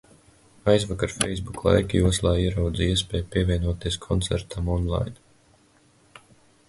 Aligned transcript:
Aizvakar 0.71 1.11
facebook 1.17 1.59
laika 1.67 1.99
joslā 2.01 2.33
ieraudzīju 2.45 2.95
iespēju 2.95 3.29
pievienoties 3.37 4.01
koncertam 4.09 4.73
on-line. 4.77 6.27